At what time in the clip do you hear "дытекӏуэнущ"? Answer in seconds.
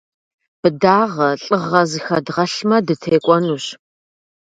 2.85-3.65